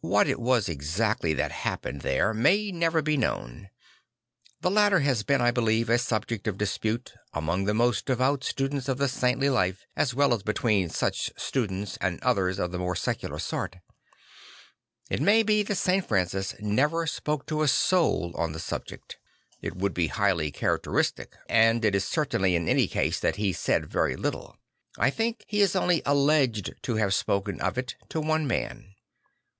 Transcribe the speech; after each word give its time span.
What 0.00 0.26
it 0.26 0.40
was 0.40 0.68
exactly 0.68 1.34
that 1.34 1.52
happened 1.52 2.00
there 2.00 2.34
may 2.34 2.72
never 2.72 3.00
be 3.00 3.16
known. 3.16 3.70
The 4.60 4.70
matter 4.72 4.98
has 4.98 5.22
been, 5.22 5.40
I 5.40 5.52
believe, 5.52 5.88
a 5.88 5.98
subject 5.98 6.48
of 6.48 6.58
dispute 6.58 7.14
among 7.32 7.62
the 7.62 7.74
most 7.74 8.04
devout 8.06 8.42
students 8.42 8.88
of 8.88 8.98
the 8.98 9.06
saintly 9.06 9.48
life 9.48 9.86
as 9.94 10.14
well 10.14 10.34
as 10.34 10.42
between 10.42 10.88
such 10.90 11.30
students 11.36 11.96
and 12.00 12.20
others 12.24 12.58
of 12.58 12.72
the 12.72 12.78
more 12.80 12.96
secular 12.96 13.38
sort. 13.38 13.76
It 15.10 15.22
may 15.22 15.44
be 15.44 15.62
that 15.62 15.76
St. 15.76 16.04
Francis 16.04 16.56
never 16.58 17.06
spoke 17.06 17.46
to 17.46 17.62
a 17.62 17.68
soul 17.68 18.32
Qn 18.32 18.54
the 18.54 18.58
subject; 18.58 19.16
it 19.62 19.76
would 19.76 19.94
be 19.94 20.08
highly 20.08 20.50
characteristic, 20.50 21.34
'I 21.34 21.34
he 21.34 21.36
Mirror 21.36 21.46
of 21.46 21.52
Christ 21.52 21.52
IS 21.52 21.54
I 21.54 21.68
and 21.78 21.84
it 21.84 21.94
is 21.94 22.04
certain 22.04 22.44
in 22.46 22.68
any 22.68 22.88
case 22.88 23.20
that 23.20 23.36
he 23.36 23.52
said 23.52 23.86
very 23.86 24.16
little; 24.16 24.56
I 24.98 25.10
think 25.10 25.44
he 25.46 25.60
is 25.60 25.76
only 25.76 26.02
alleged 26.04 26.74
to 26.82 26.96
have 26.96 27.14
spoken 27.14 27.60
of 27.60 27.78
it 27.78 27.94
to 28.08 28.20
one 28.20 28.44
man. 28.48 28.96